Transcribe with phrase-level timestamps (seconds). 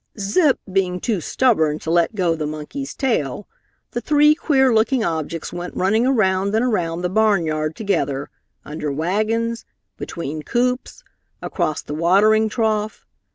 [0.17, 3.47] Zip being too stubborn to let go the monkey's tail,
[3.91, 8.31] the three queer looking objects went running around and around the barnyard together,
[8.65, 9.63] under wagons,
[9.97, 11.03] between coops,
[11.39, 13.05] across the watering trough.